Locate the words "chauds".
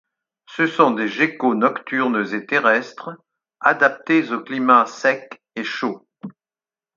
5.63-6.07